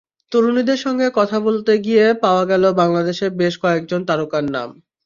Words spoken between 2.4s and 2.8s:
গেল